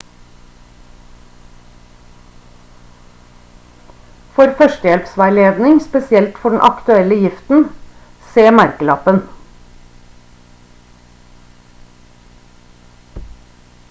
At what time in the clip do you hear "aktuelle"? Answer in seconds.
6.71-7.19